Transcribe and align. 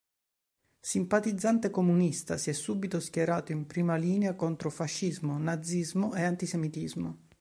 Simpatizzante 0.79 1.69
comunista, 1.69 2.35
si 2.35 2.49
è 2.49 2.53
subito 2.53 2.99
schierato 2.99 3.51
in 3.51 3.67
prima 3.67 3.97
linea 3.97 4.33
contro 4.33 4.71
fascismo, 4.71 5.37
nazismo, 5.37 6.15
e 6.15 6.23
antisemitismo. 6.23 7.19